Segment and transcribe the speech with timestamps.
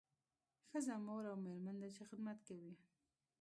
[0.69, 2.73] ښځه مور او میرمن ده چې خدمت کوي